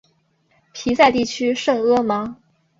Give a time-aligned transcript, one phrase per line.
[0.73, 2.35] 皮赛地区圣阿芒。